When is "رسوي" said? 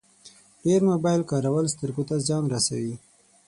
2.53-2.95